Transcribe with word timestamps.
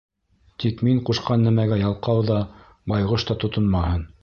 Тик 0.63 0.79
мин 0.87 1.01
ҡушҡан 1.09 1.45
нәмәгә 1.49 1.79
ялҡау 1.83 2.25
ҙа, 2.31 2.39
байғош 2.95 3.29
та 3.31 3.41
тотонмаһын! 3.45 4.07